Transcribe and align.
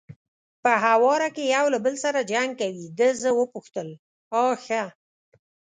په 0.63 0.71
هواره 0.85 1.29
کې 1.35 1.43
یو 1.55 1.65
له 1.73 1.79
بل 1.85 1.95
سره 2.03 2.27
جنګ 2.31 2.49
کوي، 2.61 2.85
ده 2.97 3.07
زه 3.21 3.29
وپوښتل: 3.39 3.89
آ 4.41 4.45
ښه. 4.65 4.83